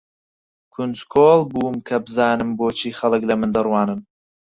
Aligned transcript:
کونجکۆڵ 0.73 1.39
بووم 1.51 1.75
کە 1.87 1.95
بزانم 2.05 2.49
بۆچی 2.59 2.89
خەڵک 2.97 3.23
لە 3.29 3.35
من 3.39 3.49
دەڕوانن. 3.55 3.99